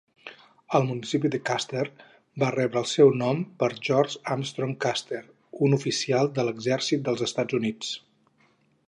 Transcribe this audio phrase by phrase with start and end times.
[0.77, 1.83] El municipi de Custer
[2.43, 5.21] va rebre el seu nom per George Armstrong Custer,
[5.69, 7.97] un oficial de l'exèrcit dels Estats Units.